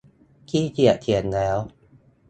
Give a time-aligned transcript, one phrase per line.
[0.49, 1.57] ขี้เกียจเขียนแล้ว